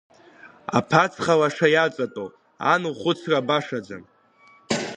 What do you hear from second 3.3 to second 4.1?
башаӡам.